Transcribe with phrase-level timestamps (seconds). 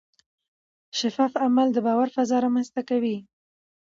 [0.99, 3.17] شفاف عمل د باور فضا رامنځته کوي.